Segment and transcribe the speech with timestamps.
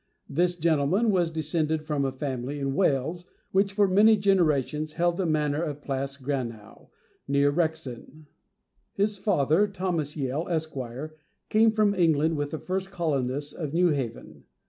[0.27, 5.27] This gentleman was descended from a family in Wales, which for many generations held the
[5.27, 6.89] manor of Plas Grannow,
[7.27, 8.25] near Rexon.
[8.93, 10.75] His father, Thomas Yale, Esq.,
[11.49, 14.45] came from England with the first colonists of New Haven.